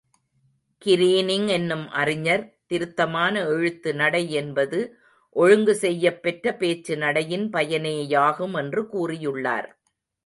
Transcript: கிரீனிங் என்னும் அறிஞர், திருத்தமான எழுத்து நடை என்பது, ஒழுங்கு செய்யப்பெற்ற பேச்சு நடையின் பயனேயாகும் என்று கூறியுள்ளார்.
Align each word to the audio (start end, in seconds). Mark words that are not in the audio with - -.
கிரீனிங் 0.85 1.47
என்னும் 1.47 1.83
அறிஞர், 1.89 2.43
திருத்தமான 2.65 3.43
எழுத்து 3.45 3.93
நடை 3.93 4.23
என்பது, 4.31 4.79
ஒழுங்கு 5.35 5.75
செய்யப்பெற்ற 5.75 6.55
பேச்சு 6.55 6.97
நடையின் 6.97 7.49
பயனேயாகும் 7.49 8.57
என்று 8.57 8.83
கூறியுள்ளார். 8.83 9.69